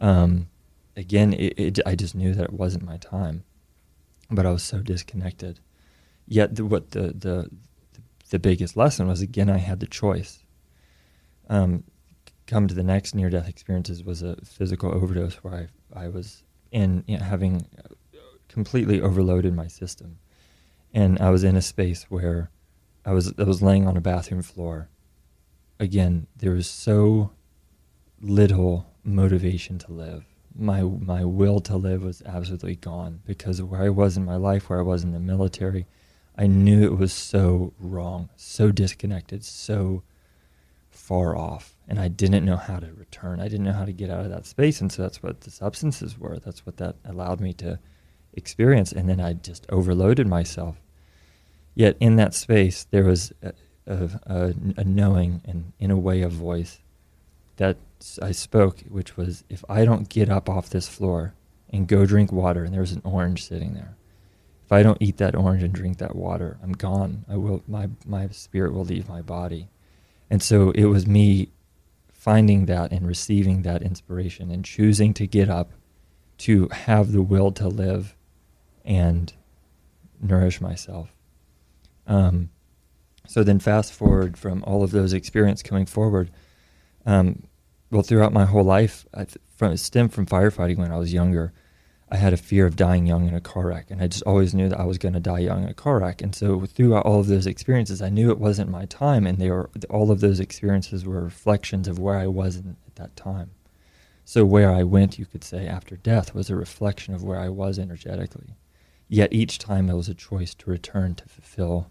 Um, 0.00 0.48
again, 0.96 1.34
it, 1.34 1.58
it, 1.58 1.78
I 1.84 1.94
just 1.94 2.14
knew 2.14 2.34
that 2.34 2.44
it 2.44 2.52
wasn't 2.52 2.86
my 2.86 2.96
time, 2.96 3.44
but 4.30 4.46
I 4.46 4.50
was 4.50 4.62
so 4.62 4.78
disconnected. 4.78 5.60
Yet 6.26 6.56
the, 6.56 6.64
what 6.64 6.92
the 6.92 7.12
the 7.12 7.50
the 8.30 8.38
biggest 8.38 8.74
lesson 8.74 9.06
was 9.06 9.20
again 9.20 9.50
I 9.50 9.58
had 9.58 9.80
the 9.80 9.86
choice. 9.86 10.44
Um, 11.50 11.84
come 12.46 12.68
to 12.68 12.74
the 12.74 12.82
next 12.82 13.14
near 13.14 13.28
death 13.28 13.48
experiences 13.48 14.02
was 14.02 14.22
a 14.22 14.36
physical 14.44 14.94
overdose 14.94 15.36
where 15.36 15.68
I 15.94 16.04
I 16.04 16.08
was 16.08 16.42
in 16.72 17.04
you 17.06 17.18
know, 17.18 17.24
having 17.24 17.66
completely 18.48 19.02
overloaded 19.02 19.54
my 19.54 19.66
system, 19.66 20.18
and 20.94 21.18
I 21.18 21.28
was 21.28 21.44
in 21.44 21.54
a 21.54 21.62
space 21.62 22.04
where 22.08 22.50
I 23.08 23.12
was 23.12 23.32
I 23.38 23.44
was 23.44 23.62
laying 23.62 23.86
on 23.86 23.96
a 23.96 24.02
bathroom 24.02 24.42
floor. 24.42 24.90
Again, 25.80 26.26
there 26.36 26.52
was 26.52 26.68
so 26.68 27.30
little 28.20 28.84
motivation 29.02 29.78
to 29.78 29.92
live. 29.92 30.26
My 30.54 30.82
my 30.82 31.24
will 31.24 31.60
to 31.60 31.76
live 31.78 32.02
was 32.02 32.22
absolutely 32.26 32.76
gone 32.76 33.22
because 33.24 33.62
where 33.62 33.80
I 33.80 33.88
was 33.88 34.18
in 34.18 34.26
my 34.26 34.36
life, 34.36 34.68
where 34.68 34.80
I 34.80 34.82
was 34.82 35.04
in 35.04 35.12
the 35.12 35.20
military. 35.20 35.86
I 36.36 36.48
knew 36.48 36.84
it 36.84 36.98
was 36.98 37.14
so 37.14 37.72
wrong, 37.78 38.28
so 38.36 38.70
disconnected, 38.70 39.42
so 39.42 40.02
far 40.90 41.34
off. 41.34 41.76
and 41.88 41.98
I 41.98 42.08
didn't 42.08 42.44
know 42.44 42.56
how 42.56 42.78
to 42.78 42.92
return. 42.92 43.40
I 43.40 43.48
didn't 43.48 43.64
know 43.64 43.72
how 43.72 43.86
to 43.86 43.92
get 43.92 44.10
out 44.10 44.26
of 44.26 44.30
that 44.30 44.44
space, 44.44 44.82
and 44.82 44.92
so 44.92 45.00
that's 45.00 45.22
what 45.22 45.40
the 45.40 45.50
substances 45.50 46.18
were. 46.18 46.38
That's 46.38 46.66
what 46.66 46.76
that 46.76 46.96
allowed 47.06 47.40
me 47.40 47.54
to 47.54 47.78
experience, 48.34 48.92
and 48.92 49.08
then 49.08 49.18
I 49.18 49.32
just 49.32 49.64
overloaded 49.70 50.26
myself. 50.26 50.82
Yet 51.78 51.96
in 52.00 52.16
that 52.16 52.34
space, 52.34 52.88
there 52.90 53.04
was 53.04 53.32
a, 53.40 53.52
a, 53.86 54.52
a 54.76 54.82
knowing 54.82 55.42
and 55.44 55.72
in 55.78 55.92
a 55.92 55.96
way 55.96 56.22
a 56.22 56.28
voice 56.28 56.80
that 57.54 57.76
I 58.20 58.32
spoke, 58.32 58.80
which 58.88 59.16
was, 59.16 59.44
if 59.48 59.64
I 59.68 59.84
don't 59.84 60.08
get 60.08 60.28
up 60.28 60.48
off 60.48 60.70
this 60.70 60.88
floor 60.88 61.34
and 61.70 61.86
go 61.86 62.04
drink 62.04 62.32
water, 62.32 62.64
and 62.64 62.74
there 62.74 62.80
was 62.80 62.90
an 62.90 63.02
orange 63.04 63.44
sitting 63.46 63.74
there. 63.74 63.94
If 64.64 64.72
I 64.72 64.82
don't 64.82 65.00
eat 65.00 65.18
that 65.18 65.36
orange 65.36 65.62
and 65.62 65.72
drink 65.72 65.98
that 65.98 66.16
water, 66.16 66.58
I'm 66.64 66.72
gone. 66.72 67.24
I 67.28 67.36
will 67.36 67.62
my 67.68 67.88
my 68.04 68.26
spirit 68.30 68.72
will 68.72 68.84
leave 68.84 69.08
my 69.08 69.22
body. 69.22 69.68
And 70.28 70.42
so 70.42 70.72
it 70.72 70.86
was 70.86 71.06
me 71.06 71.52
finding 72.12 72.66
that 72.66 72.90
and 72.90 73.06
receiving 73.06 73.62
that 73.62 73.82
inspiration 73.82 74.50
and 74.50 74.64
choosing 74.64 75.14
to 75.14 75.28
get 75.28 75.48
up 75.48 75.70
to 76.38 76.66
have 76.72 77.12
the 77.12 77.22
will 77.22 77.52
to 77.52 77.68
live 77.68 78.16
and 78.84 79.32
nourish 80.20 80.60
myself. 80.60 81.14
Um, 82.08 82.50
so 83.28 83.44
then 83.44 83.60
fast 83.60 83.92
forward 83.92 84.36
from 84.36 84.64
all 84.64 84.82
of 84.82 84.90
those 84.90 85.12
experiences 85.12 85.62
coming 85.62 85.86
forward, 85.86 86.30
um, 87.06 87.44
well, 87.90 88.02
throughout 88.02 88.32
my 88.32 88.46
whole 88.46 88.64
life, 88.64 89.06
I 89.14 89.24
th- 89.24 89.38
from, 89.54 89.76
stemmed 89.76 90.12
from 90.12 90.26
firefighting 90.26 90.78
when 90.78 90.90
I 90.90 90.98
was 90.98 91.12
younger. 91.12 91.52
I 92.10 92.16
had 92.16 92.32
a 92.32 92.38
fear 92.38 92.64
of 92.64 92.76
dying 92.76 93.06
young 93.06 93.28
in 93.28 93.34
a 93.34 93.40
car 93.40 93.66
wreck, 93.66 93.90
and 93.90 94.00
I 94.00 94.06
just 94.06 94.22
always 94.24 94.54
knew 94.54 94.68
that 94.70 94.80
I 94.80 94.84
was 94.84 94.96
going 94.96 95.12
to 95.12 95.20
die 95.20 95.40
young 95.40 95.64
in 95.64 95.68
a 95.68 95.74
car 95.74 96.00
wreck. 96.00 96.22
And 96.22 96.34
so, 96.34 96.64
throughout 96.64 97.04
all 97.04 97.20
of 97.20 97.26
those 97.26 97.46
experiences, 97.46 98.00
I 98.00 98.08
knew 98.08 98.30
it 98.30 98.38
wasn't 98.38 98.70
my 98.70 98.86
time, 98.86 99.26
and 99.26 99.38
they 99.38 99.50
were 99.50 99.68
all 99.90 100.10
of 100.10 100.20
those 100.20 100.40
experiences 100.40 101.04
were 101.04 101.22
reflections 101.22 101.86
of 101.86 101.98
where 101.98 102.16
I 102.16 102.26
was 102.26 102.56
in, 102.56 102.76
at 102.86 102.96
that 102.96 103.14
time. 103.14 103.50
So, 104.24 104.44
where 104.44 104.72
I 104.72 104.84
went, 104.84 105.18
you 105.18 105.26
could 105.26 105.44
say, 105.44 105.66
after 105.66 105.96
death, 105.96 106.34
was 106.34 106.48
a 106.48 106.56
reflection 106.56 107.12
of 107.12 107.22
where 107.22 107.38
I 107.38 107.50
was 107.50 107.78
energetically. 107.78 108.56
Yet 109.08 109.32
each 109.32 109.58
time, 109.58 109.90
it 109.90 109.94
was 109.94 110.08
a 110.08 110.14
choice 110.14 110.54
to 110.54 110.70
return 110.70 111.14
to 111.16 111.28
fulfill 111.28 111.90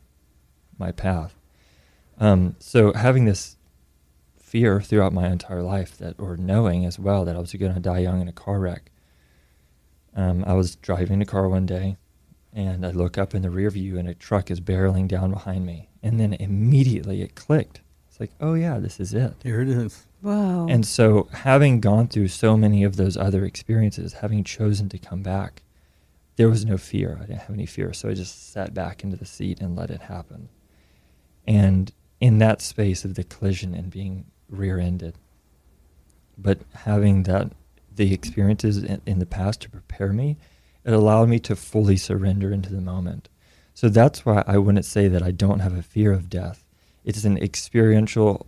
my 0.77 0.91
path. 0.91 1.35
Um, 2.19 2.55
so, 2.59 2.93
having 2.93 3.25
this 3.25 3.57
fear 4.39 4.81
throughout 4.81 5.13
my 5.13 5.27
entire 5.27 5.61
life, 5.61 5.97
that 5.97 6.19
or 6.19 6.37
knowing 6.37 6.85
as 6.85 6.97
well 6.97 7.25
that 7.25 7.35
I 7.35 7.39
was 7.39 7.53
going 7.53 7.73
to 7.73 7.79
die 7.79 7.99
young 7.99 8.21
in 8.21 8.27
a 8.27 8.33
car 8.33 8.59
wreck 8.59 8.91
um, 10.17 10.43
I 10.47 10.53
was 10.53 10.75
driving 10.75 11.21
a 11.21 11.25
car 11.25 11.47
one 11.47 11.67
day, 11.67 11.97
and 12.51 12.83
I 12.83 12.89
look 12.89 13.19
up 13.19 13.35
in 13.35 13.43
the 13.43 13.51
rear 13.51 13.69
view, 13.69 13.99
and 13.99 14.09
a 14.09 14.15
truck 14.15 14.49
is 14.49 14.59
barreling 14.59 15.07
down 15.07 15.29
behind 15.29 15.65
me. 15.65 15.89
And 16.01 16.19
then 16.19 16.33
immediately 16.33 17.21
it 17.21 17.35
clicked. 17.35 17.81
It's 18.09 18.19
like, 18.19 18.31
oh 18.41 18.55
yeah, 18.55 18.79
this 18.79 18.99
is 18.99 19.13
it. 19.13 19.35
Here 19.43 19.61
it 19.61 19.69
is. 19.69 20.07
Wow. 20.23 20.65
And 20.67 20.85
so, 20.85 21.29
having 21.31 21.79
gone 21.79 22.07
through 22.07 22.29
so 22.29 22.57
many 22.57 22.83
of 22.83 22.95
those 22.95 23.15
other 23.15 23.45
experiences, 23.45 24.13
having 24.13 24.43
chosen 24.43 24.89
to 24.89 24.97
come 24.97 25.21
back, 25.21 25.61
there 26.35 26.49
was 26.49 26.65
no 26.65 26.77
fear. 26.77 27.19
I 27.21 27.27
didn't 27.27 27.41
have 27.41 27.55
any 27.55 27.67
fear. 27.67 27.93
So 27.93 28.09
I 28.09 28.15
just 28.15 28.51
sat 28.51 28.73
back 28.73 29.03
into 29.03 29.17
the 29.17 29.25
seat 29.25 29.59
and 29.59 29.75
let 29.75 29.91
it 29.91 30.01
happen. 30.01 30.49
And 31.47 31.91
in 32.19 32.39
that 32.39 32.61
space 32.61 33.05
of 33.05 33.15
the 33.15 33.23
collision 33.23 33.73
and 33.73 33.89
being 33.89 34.25
rear 34.49 34.79
ended, 34.79 35.15
but 36.37 36.59
having 36.73 37.23
that 37.23 37.51
the 37.95 38.13
experiences 38.13 38.77
in, 38.77 39.01
in 39.05 39.19
the 39.19 39.25
past 39.25 39.61
to 39.61 39.69
prepare 39.69 40.13
me, 40.13 40.37
it 40.85 40.93
allowed 40.93 41.29
me 41.29 41.39
to 41.39 41.55
fully 41.55 41.97
surrender 41.97 42.51
into 42.51 42.69
the 42.69 42.81
moment. 42.81 43.29
So 43.73 43.89
that's 43.89 44.25
why 44.25 44.43
I 44.47 44.57
wouldn't 44.57 44.85
say 44.85 45.07
that 45.07 45.21
I 45.23 45.31
don't 45.31 45.59
have 45.59 45.75
a 45.75 45.83
fear 45.83 46.11
of 46.11 46.29
death. 46.29 46.63
It's 47.03 47.23
an 47.23 47.37
experiential 47.37 48.47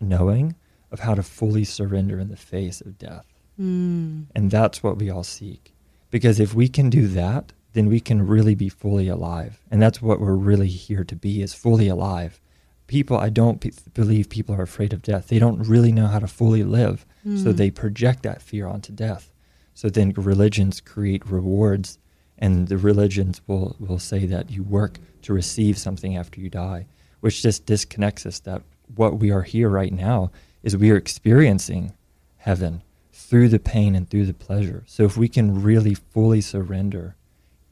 knowing 0.00 0.54
of 0.90 1.00
how 1.00 1.14
to 1.14 1.22
fully 1.22 1.64
surrender 1.64 2.18
in 2.18 2.28
the 2.28 2.36
face 2.36 2.80
of 2.80 2.98
death. 2.98 3.26
Mm. 3.58 4.26
And 4.34 4.50
that's 4.50 4.82
what 4.82 4.98
we 4.98 5.10
all 5.10 5.24
seek. 5.24 5.72
Because 6.10 6.40
if 6.40 6.54
we 6.54 6.68
can 6.68 6.90
do 6.90 7.08
that, 7.08 7.52
then 7.74 7.88
we 7.88 8.00
can 8.00 8.26
really 8.26 8.54
be 8.54 8.68
fully 8.68 9.08
alive. 9.08 9.60
And 9.70 9.82
that's 9.82 10.00
what 10.00 10.20
we're 10.20 10.34
really 10.34 10.68
here 10.68 11.04
to 11.04 11.16
be 11.16 11.42
is 11.42 11.52
fully 11.52 11.88
alive. 11.88 12.40
People, 12.86 13.18
I 13.18 13.28
don't 13.28 13.60
p- 13.60 13.72
believe 13.92 14.28
people 14.28 14.54
are 14.54 14.62
afraid 14.62 14.92
of 14.92 15.02
death. 15.02 15.28
They 15.28 15.38
don't 15.38 15.68
really 15.68 15.92
know 15.92 16.06
how 16.06 16.20
to 16.20 16.26
fully 16.26 16.62
live. 16.62 17.04
Mm. 17.26 17.42
So 17.42 17.52
they 17.52 17.70
project 17.70 18.22
that 18.22 18.42
fear 18.42 18.66
onto 18.66 18.92
death. 18.92 19.32
So 19.74 19.90
then 19.90 20.12
religions 20.12 20.80
create 20.80 21.26
rewards, 21.26 21.98
and 22.38 22.68
the 22.68 22.78
religions 22.78 23.40
will, 23.46 23.74
will 23.80 23.98
say 23.98 24.24
that 24.26 24.50
you 24.50 24.62
work 24.62 24.98
to 25.22 25.32
receive 25.32 25.76
something 25.76 26.16
after 26.16 26.40
you 26.40 26.48
die, 26.48 26.86
which 27.20 27.42
just 27.42 27.66
disconnects 27.66 28.24
us 28.24 28.38
that 28.40 28.62
what 28.94 29.18
we 29.18 29.32
are 29.32 29.42
here 29.42 29.68
right 29.68 29.92
now 29.92 30.30
is 30.62 30.76
we 30.76 30.92
are 30.92 30.96
experiencing 30.96 31.92
heaven 32.36 32.82
through 33.12 33.48
the 33.48 33.58
pain 33.58 33.96
and 33.96 34.08
through 34.08 34.26
the 34.26 34.34
pleasure. 34.34 34.84
So 34.86 35.04
if 35.04 35.16
we 35.16 35.28
can 35.28 35.62
really 35.62 35.94
fully 35.94 36.40
surrender 36.40 37.16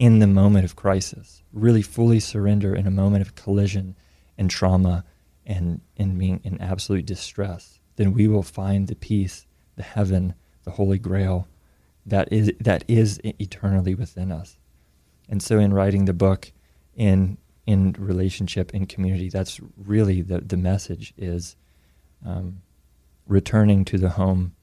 in 0.02 0.18
the 0.18 0.26
moment 0.26 0.64
of 0.64 0.74
crisis, 0.74 1.44
really 1.52 1.80
fully 1.80 2.18
surrender 2.18 2.74
in 2.74 2.88
a 2.88 2.90
moment 2.90 3.22
of 3.22 3.36
collision 3.36 3.94
and 4.36 4.50
trauma 4.50 5.04
and, 5.46 5.80
and 5.96 6.18
being 6.18 6.40
in 6.42 6.60
absolute 6.60 7.06
distress, 7.06 7.78
then 7.94 8.12
we 8.12 8.26
will 8.26 8.42
find 8.42 8.88
the 8.88 8.96
peace, 8.96 9.46
the 9.76 9.82
heaven, 9.84 10.34
the 10.64 10.72
holy 10.72 10.98
grail 10.98 11.46
that 12.04 12.32
is 12.32 12.50
that 12.58 12.82
is 12.88 13.20
eternally 13.22 13.94
within 13.94 14.32
us. 14.32 14.58
And 15.28 15.40
so 15.40 15.60
in 15.60 15.72
writing 15.72 16.06
the 16.06 16.12
book 16.12 16.50
in 16.96 17.38
in 17.64 17.94
relationship 17.96 18.74
in 18.74 18.86
community, 18.86 19.28
that's 19.28 19.60
really 19.76 20.20
the, 20.20 20.40
the 20.40 20.56
message 20.56 21.14
is 21.16 21.54
um, 22.26 22.60
returning 23.28 23.84
to 23.84 23.98
the 23.98 24.10
home 24.10 24.56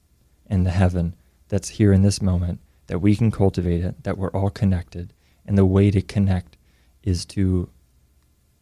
and 0.46 0.66
the 0.66 0.70
heaven 0.70 1.16
that's 1.48 1.70
here 1.70 1.94
in 1.94 2.02
this 2.02 2.20
moment, 2.20 2.60
that 2.88 2.98
we 2.98 3.16
can 3.16 3.30
cultivate 3.30 3.82
it, 3.82 4.04
that 4.04 4.18
we're 4.18 4.32
all 4.32 4.50
connected. 4.50 5.14
And 5.46 5.58
the 5.58 5.66
way 5.66 5.90
to 5.90 6.02
connect 6.02 6.56
is 7.02 7.24
to 7.26 7.68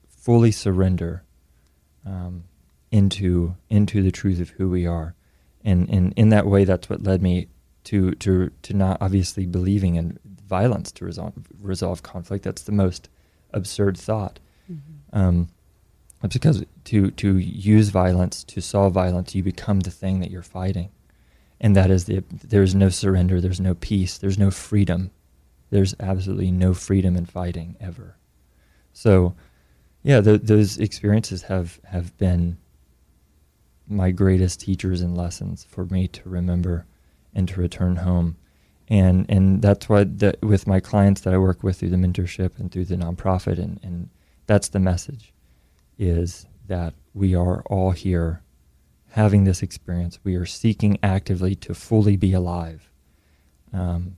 fully 0.08 0.50
surrender 0.50 1.22
um, 2.06 2.44
into 2.90 3.56
into 3.68 4.02
the 4.02 4.10
truth 4.10 4.40
of 4.40 4.50
who 4.50 4.68
we 4.68 4.86
are, 4.86 5.14
and 5.64 5.88
and 5.90 6.12
in 6.16 6.30
that 6.30 6.46
way, 6.46 6.64
that's 6.64 6.88
what 6.88 7.02
led 7.02 7.22
me 7.22 7.48
to 7.84 8.12
to 8.12 8.50
to 8.62 8.74
not 8.74 8.98
obviously 9.00 9.46
believing 9.46 9.96
in 9.96 10.18
violence 10.46 10.90
to 10.92 11.04
resolve 11.04 11.34
resolve 11.60 12.02
conflict. 12.02 12.44
That's 12.44 12.62
the 12.62 12.72
most 12.72 13.08
absurd 13.52 13.96
thought. 13.98 14.38
Mm-hmm. 14.70 15.18
Um, 15.18 15.48
because 16.28 16.64
to 16.84 17.10
to 17.12 17.38
use 17.38 17.90
violence 17.90 18.42
to 18.44 18.60
solve 18.60 18.92
violence, 18.92 19.34
you 19.34 19.42
become 19.42 19.80
the 19.80 19.90
thing 19.90 20.20
that 20.20 20.30
you're 20.30 20.42
fighting, 20.42 20.90
and 21.60 21.76
that 21.76 21.90
is 21.90 22.06
the 22.06 22.24
there's 22.30 22.74
no 22.74 22.88
surrender, 22.88 23.40
there's 23.40 23.60
no 23.60 23.74
peace, 23.74 24.18
there's 24.18 24.38
no 24.38 24.50
freedom, 24.50 25.10
there's 25.70 25.94
absolutely 26.00 26.50
no 26.50 26.74
freedom 26.74 27.16
in 27.16 27.26
fighting 27.26 27.76
ever. 27.80 28.16
So, 28.92 29.34
yeah, 30.02 30.20
those 30.20 30.78
experiences 30.78 31.42
have 31.42 31.80
have 31.84 32.16
been 32.18 32.58
my 33.86 34.10
greatest 34.10 34.60
teachers 34.60 35.00
and 35.00 35.16
lessons 35.16 35.64
for 35.64 35.84
me 35.86 36.08
to 36.08 36.28
remember 36.28 36.86
and 37.34 37.48
to 37.48 37.60
return 37.60 37.96
home. 37.96 38.36
And 38.88 39.26
and 39.28 39.60
that's 39.60 39.88
why 39.88 40.06
with 40.42 40.66
my 40.66 40.80
clients 40.80 41.22
that 41.22 41.34
I 41.34 41.38
work 41.38 41.62
with 41.62 41.78
through 41.78 41.90
the 41.90 41.96
mentorship 41.96 42.58
and 42.58 42.70
through 42.70 42.86
the 42.86 42.96
nonprofit 42.96 43.58
and, 43.58 43.80
and 43.82 44.08
that's 44.46 44.68
the 44.68 44.80
message 44.80 45.32
is 45.98 46.46
that 46.68 46.94
we 47.12 47.34
are 47.34 47.62
all 47.62 47.90
here 47.90 48.42
having 49.10 49.44
this 49.44 49.62
experience. 49.62 50.18
We 50.22 50.36
are 50.36 50.46
seeking 50.46 50.98
actively 51.02 51.54
to 51.56 51.74
fully 51.74 52.16
be 52.16 52.32
alive. 52.32 52.90
Um, 53.72 54.16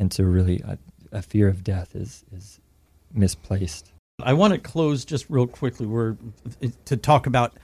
and 0.00 0.12
so 0.12 0.24
really 0.24 0.60
a, 0.64 0.78
a 1.12 1.22
fear 1.22 1.46
of 1.46 1.62
death 1.62 1.94
is 1.94 2.24
is 2.34 2.58
misplaced. 3.14 3.92
I 4.22 4.32
want 4.32 4.52
to 4.52 4.58
close 4.58 5.04
just 5.04 5.26
real 5.28 5.46
quickly. 5.46 5.86
We're 5.86 6.16
to 6.86 6.96
talk 6.96 7.26
about 7.26 7.54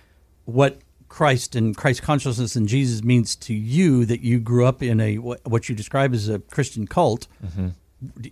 what 0.44 0.78
Christ 1.08 1.56
and 1.56 1.76
Christ 1.76 2.02
consciousness 2.02 2.56
and 2.56 2.68
Jesus 2.68 3.02
means 3.02 3.34
to 3.36 3.54
you 3.54 4.04
that 4.04 4.20
you 4.20 4.38
grew 4.38 4.66
up 4.66 4.82
in 4.82 5.00
a 5.00 5.16
what 5.16 5.68
you 5.68 5.74
describe 5.74 6.14
as 6.14 6.28
a 6.28 6.38
Christian 6.38 6.86
cult. 6.86 7.26
Mm-hmm. 7.44 7.68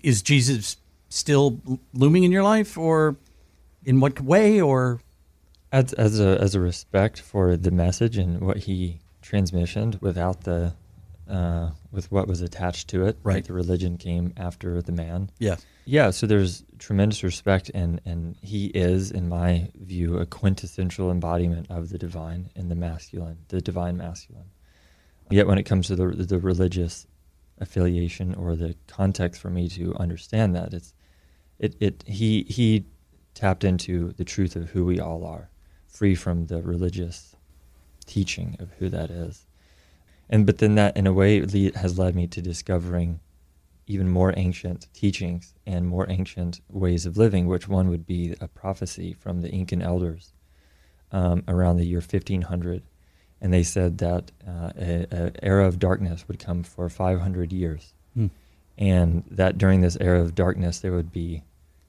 Is 0.03 0.23
Jesus 0.23 0.77
still 1.09 1.61
looming 1.95 2.25
in 2.25 2.31
your 2.31 2.43
life, 2.43 2.77
or 2.77 3.17
in 3.85 4.01
what 4.01 4.21
way, 4.21 4.61
or 4.61 5.01
as 5.73 5.93
as 5.95 6.21
a 6.21 6.39
as 6.41 6.55
a 6.55 6.61
respect 6.61 7.21
for 7.21 7.57
the 7.57 7.71
message 7.71 8.19
and 8.19 8.41
what 8.41 8.59
he 8.59 9.01
transmissioned 9.23 10.01
without 10.03 10.43
the 10.43 10.75
uh, 11.29 11.71
with 11.91 12.11
what 12.11 12.29
was 12.29 12.41
attached 12.41 12.89
to 12.89 13.07
it. 13.07 13.19
Right, 13.23 13.37
like 13.37 13.47
the 13.47 13.53
religion 13.53 13.97
came 13.97 14.33
after 14.37 14.83
the 14.83 14.93
man. 14.93 15.31
Yes. 15.39 15.65
Yeah, 15.87 16.11
so 16.11 16.27
there's 16.27 16.65
tremendous 16.79 17.23
respect, 17.23 17.71
and, 17.75 18.01
and 18.05 18.37
he 18.41 18.67
is, 18.67 19.11
in 19.11 19.29
my 19.29 19.71
view, 19.75 20.19
a 20.19 20.27
quintessential 20.27 21.11
embodiment 21.11 21.71
of 21.71 21.91
the 21.91 21.99
divine 21.99 22.51
and 22.57 22.71
the 22.71 22.75
masculine, 22.75 23.39
the 23.49 23.61
divine 23.61 23.97
masculine. 23.97 24.51
Yet, 25.31 25.47
when 25.47 25.59
it 25.59 25.65
comes 25.65 25.89
to 25.89 25.97
the, 25.97 26.07
the 26.09 26.39
religious 26.39 27.07
affiliation 27.59 28.35
or 28.35 28.57
the 28.57 28.75
context 28.87 29.41
for 29.41 29.51
me 29.51 29.69
to 29.71 29.95
understand 29.97 30.55
that, 30.57 30.75
it's 30.75 30.93
it, 31.59 31.77
it 31.81 32.05
he 32.07 32.45
he 32.45 32.87
tapped 33.35 33.65
into 33.65 34.13
the 34.13 34.25
truth 34.25 34.57
of 34.57 34.71
who 34.71 34.85
we 34.85 35.01
all 35.01 35.25
are, 35.25 35.51
free 35.87 36.15
from 36.15 36.47
the 36.47 36.63
religious 36.63 37.35
teaching 38.07 38.57
of 38.59 38.71
who 38.79 38.89
that 38.89 39.11
is. 39.11 39.47
And 40.29 40.47
but 40.47 40.59
then 40.59 40.75
that, 40.77 40.97
in 40.97 41.07
a 41.07 41.13
way, 41.13 41.41
has 41.75 41.99
led 41.99 42.15
me 42.15 42.27
to 42.29 42.41
discovering 42.41 43.21
even 43.87 44.09
more 44.09 44.33
ancient 44.37 44.89
teachings 44.95 45.55
and 45.67 45.87
more 45.87 46.07
ancient 46.09 46.61
ways 46.71 47.05
of 47.05 47.17
living, 47.17 47.47
which 47.47 47.69
one 47.69 47.89
would 47.89 48.07
be 48.07 48.35
a 48.41 48.49
prophecy 48.49 49.13
from 49.13 49.43
the 49.43 49.51
Incan 49.51 49.83
elders 49.83 50.33
um, 51.13 51.45
around 51.47 51.77
the 51.77 51.87
year 51.87 51.99
1500. 51.99 52.83
And 53.41 53.53
they 53.53 53.63
said 53.63 53.99
that 53.99 54.33
uh, 54.47 54.71
an 54.77 55.37
era 55.43 55.67
of 55.67 55.79
darkness 55.79 56.27
would 56.29 56.39
come 56.39 56.63
for 56.63 56.89
500 56.89 57.53
years. 57.53 57.93
Hmm. 58.15 58.29
And 58.79 59.25
that 59.31 59.59
during 59.59 59.83
this 59.83 59.99
era 60.01 60.21
of 60.21 60.35
darkness, 60.35 60.81
there 60.81 60.93
would 60.93 61.13
be 61.13 61.43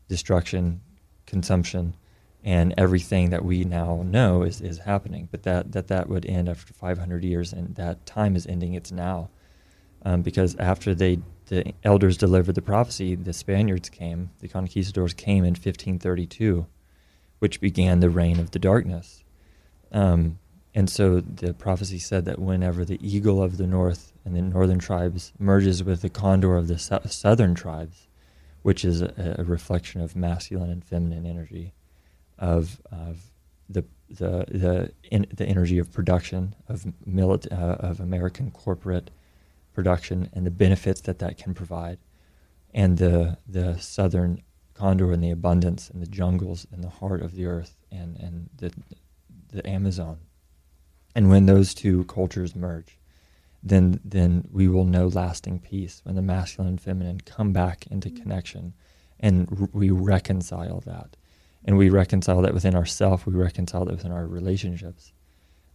destruction, 0.09 0.81
consumption, 1.25 1.95
and 2.45 2.75
everything 2.77 3.31
that 3.31 3.43
we 3.43 3.65
now 3.65 4.03
know 4.05 4.43
is, 4.43 4.61
is 4.61 4.77
happening. 4.77 5.27
But 5.31 5.43
that, 5.43 5.71
that 5.71 5.87
that 5.87 6.07
would 6.07 6.25
end 6.27 6.47
after 6.47 6.73
500 6.73 7.23
years, 7.23 7.51
and 7.51 7.75
that 7.75 8.05
time 8.05 8.35
is 8.35 8.45
ending. 8.45 8.75
It's 8.75 8.91
now. 8.91 9.29
Um, 10.03 10.21
because 10.21 10.55
after 10.57 10.93
they 10.93 11.19
the 11.47 11.73
elders 11.83 12.17
delivered 12.17 12.55
the 12.55 12.61
prophecy, 12.61 13.15
the 13.15 13.33
Spaniards 13.33 13.89
came, 13.89 14.31
the 14.39 14.47
conquistadors 14.47 15.13
came 15.13 15.43
in 15.43 15.51
1532, 15.51 16.65
which 17.39 17.61
began 17.61 17.99
the 17.99 18.09
reign 18.09 18.39
of 18.39 18.51
the 18.51 18.59
darkness. 18.59 19.23
Um, 19.91 20.39
and 20.73 20.89
so 20.89 21.21
the 21.21 21.53
prophecy 21.53 21.99
said 21.99 22.25
that 22.25 22.39
whenever 22.39 22.83
the 22.83 22.99
eagle 23.01 23.41
of 23.41 23.57
the 23.57 23.67
north 23.67 24.11
and 24.25 24.35
the 24.35 24.41
northern 24.41 24.79
tribes 24.79 25.33
merges 25.39 25.83
with 25.83 26.01
the 26.01 26.09
condor 26.09 26.55
of 26.57 26.67
the 26.67 26.77
so- 26.77 27.01
southern 27.05 27.55
tribes, 27.55 28.07
which 28.63 28.83
is 28.83 29.01
a, 29.01 29.35
a, 29.37 29.43
reflection 29.43 30.01
of 30.01 30.15
masculine 30.15 30.71
and 30.71 30.83
feminine 30.83 31.25
energy, 31.25 31.73
of, 32.37 32.81
of 32.91 33.31
the 33.69 33.85
the 34.09 34.45
the 34.47 34.91
in, 35.11 35.25
the 35.35 35.45
energy 35.45 35.79
of 35.79 35.91
production 35.91 36.55
of 36.67 36.85
milit- 37.07 37.51
uh, 37.51 37.75
of 37.79 37.99
American 37.99 38.51
corporate 38.51 39.09
production 39.73 40.29
and 40.33 40.45
the 40.45 40.51
benefits 40.51 41.01
that 41.01 41.19
that 41.19 41.37
can 41.37 41.53
provide, 41.53 41.97
and 42.73 42.97
the 42.97 43.37
the 43.47 43.77
southern 43.79 44.41
condor 44.73 45.11
and 45.11 45.23
the 45.23 45.31
abundance 45.31 45.89
and 45.89 46.01
the 46.01 46.07
jungles 46.07 46.67
and 46.71 46.83
the 46.83 46.89
heart 46.89 47.21
of 47.21 47.33
the 47.35 47.45
earth 47.45 47.75
and 47.91 48.17
and 48.17 48.49
the 48.57 48.71
the 49.49 49.67
Amazon. 49.67 50.19
And 51.15 51.29
when 51.29 51.45
those 51.45 51.73
two 51.73 52.03
cultures 52.05 52.55
merge, 52.55 52.99
then 53.63 53.99
then 54.03 54.47
we 54.51 54.67
will 54.67 54.85
know 54.85 55.07
lasting 55.07 55.59
peace 55.59 56.01
when 56.03 56.15
the 56.15 56.21
masculine 56.21 56.69
and 56.69 56.81
feminine 56.81 57.21
come 57.21 57.53
back 57.53 57.87
into 57.87 58.09
connection, 58.11 58.73
and 59.19 59.47
r- 59.59 59.69
we 59.73 59.89
reconcile 59.89 60.81
that, 60.81 61.15
and 61.65 61.77
we 61.77 61.89
reconcile 61.89 62.41
that 62.43 62.53
within 62.53 62.75
ourselves. 62.75 63.25
We 63.25 63.33
reconcile 63.33 63.85
that 63.85 63.95
within 63.95 64.11
our 64.11 64.25
relationships. 64.25 65.11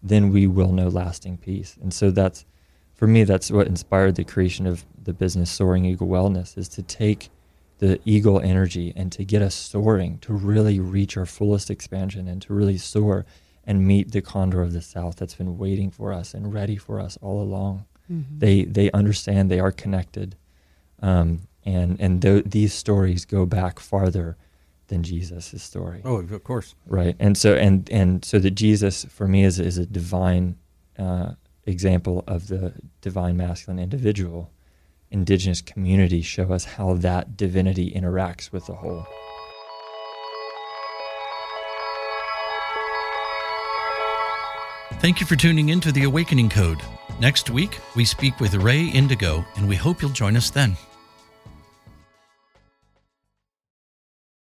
Then 0.03 0.31
we 0.31 0.47
will 0.47 0.73
know 0.73 0.89
lasting 0.89 1.39
peace, 1.39 1.77
and 1.83 1.93
so 1.93 2.11
that's 2.11 2.47
for 3.01 3.07
me, 3.07 3.25
that's 3.25 3.51
what 3.51 3.67
inspired 3.67 4.17
the 4.17 4.25
creation 4.25 4.67
of 4.67 4.85
the 5.03 5.15
business 5.15 5.51
Soaring 5.51 5.87
Eagle 5.87 6.07
Wellness 6.07 6.59
is 6.59 6.69
to 6.69 6.83
take 6.83 7.31
the 7.79 7.99
eagle 8.05 8.39
energy 8.41 8.93
and 8.95 9.11
to 9.13 9.25
get 9.25 9.41
us 9.41 9.55
soaring, 9.55 10.19
to 10.19 10.35
really 10.35 10.79
reach 10.79 11.17
our 11.17 11.25
fullest 11.25 11.71
expansion 11.71 12.29
and 12.29 12.43
to 12.43 12.53
really 12.53 12.77
soar 12.77 13.25
and 13.65 13.87
meet 13.87 14.13
the 14.13 14.21
condor 14.21 14.61
of 14.61 14.75
the 14.75 14.83
south 14.83 15.17
that's 15.17 15.37
been 15.37 15.57
waiting 15.57 15.91
for 15.91 16.13
us 16.13 16.35
and 16.35 16.53
ready 16.53 16.77
for 16.77 17.01
us 17.01 17.17
all 17.23 17.41
along. 17.41 17.87
Mm-hmm. 18.13 18.39
They 18.39 18.65
they 18.65 18.91
understand 18.91 19.51
they 19.51 19.61
are 19.61 19.73
connected, 19.73 20.37
um, 21.01 21.49
and 21.65 21.99
and 21.99 22.21
th- 22.21 22.45
these 22.45 22.75
stories 22.75 23.25
go 23.25 23.47
back 23.47 23.81
farther 23.81 24.37
than 24.91 25.03
Jesus' 25.03 25.55
story. 25.63 26.03
Oh, 26.05 26.17
of 26.17 26.45
course, 26.45 26.75
right. 26.87 27.17
And 27.19 27.39
so 27.39 27.55
and 27.55 27.89
and 27.91 28.23
so 28.25 28.39
that 28.39 28.51
Jesus 28.51 29.07
for 29.07 29.27
me 29.27 29.45
is 29.45 29.59
is 29.59 29.79
a 29.79 29.87
divine 29.87 30.57
uh, 30.99 31.33
example 31.65 32.23
of 32.27 32.49
the 32.49 32.75
divine 33.01 33.37
masculine 33.39 33.83
individual, 33.83 34.51
indigenous 35.11 35.63
communities 35.63 36.27
show 36.27 36.53
us 36.53 36.65
how 36.65 36.95
that 36.95 37.37
divinity 37.37 37.91
interacts 37.93 38.53
with 38.53 38.67
the 38.67 38.75
whole. 38.75 39.07
Thank 45.01 45.19
you 45.19 45.27
for 45.27 45.37
tuning 45.37 45.71
in 45.71 45.81
to 45.81 45.93
The 45.93 46.05
Awakening 46.05 46.51
Code. 46.51 46.83
Next 47.21 47.49
week, 47.49 47.79
we 47.97 48.05
speak 48.05 48.39
with 48.39 48.55
Ray 48.57 48.85
Indigo, 48.85 49.47
and 49.57 49.67
we 49.67 49.77
hope 49.77 50.03
you'll 50.03 50.11
join 50.11 50.37
us 50.37 50.51
then. 50.51 50.77